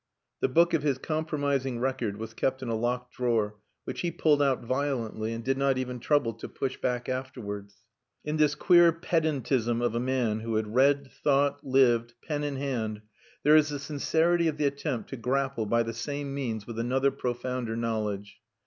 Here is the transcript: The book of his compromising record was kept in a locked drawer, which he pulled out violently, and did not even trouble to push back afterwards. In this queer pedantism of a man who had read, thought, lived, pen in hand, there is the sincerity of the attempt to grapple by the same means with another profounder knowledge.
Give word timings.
The 0.39 0.47
book 0.49 0.73
of 0.73 0.81
his 0.81 0.97
compromising 0.97 1.79
record 1.79 2.17
was 2.17 2.33
kept 2.33 2.63
in 2.63 2.69
a 2.69 2.73
locked 2.75 3.13
drawer, 3.15 3.57
which 3.83 4.01
he 4.01 4.09
pulled 4.09 4.41
out 4.41 4.63
violently, 4.63 5.31
and 5.31 5.43
did 5.43 5.59
not 5.59 5.77
even 5.77 5.99
trouble 5.99 6.33
to 6.33 6.49
push 6.49 6.75
back 6.77 7.07
afterwards. 7.07 7.85
In 8.25 8.37
this 8.37 8.55
queer 8.55 8.91
pedantism 8.91 9.79
of 9.79 9.93
a 9.93 9.99
man 9.99 10.39
who 10.39 10.55
had 10.55 10.73
read, 10.73 11.11
thought, 11.11 11.63
lived, 11.63 12.15
pen 12.23 12.43
in 12.43 12.55
hand, 12.55 13.03
there 13.43 13.55
is 13.55 13.69
the 13.69 13.77
sincerity 13.77 14.47
of 14.47 14.57
the 14.57 14.65
attempt 14.65 15.11
to 15.11 15.17
grapple 15.17 15.67
by 15.67 15.83
the 15.83 15.93
same 15.93 16.33
means 16.33 16.65
with 16.65 16.79
another 16.79 17.11
profounder 17.11 17.75
knowledge. 17.77 18.39